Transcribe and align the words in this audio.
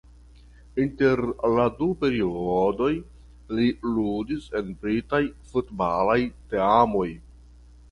Inter 0.83 1.19
la 1.57 1.65
du 1.81 1.89
periodoj 2.03 2.89
li 3.59 3.67
ludis 3.99 4.49
en 4.63 4.73
britaj 4.87 5.23
futbalaj 5.53 6.19
teamoj. 6.57 7.09